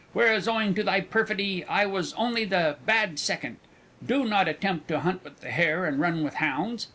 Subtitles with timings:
[0.13, 3.57] Whereas owing to thy perfidy I was only the bad second.
[4.03, 6.87] Do not attempt to hunt with the hare and run with hounds.